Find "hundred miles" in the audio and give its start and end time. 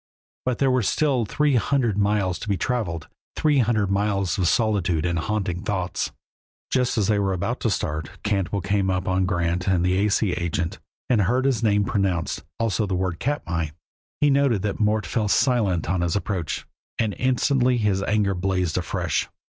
1.57-2.39, 3.59-4.35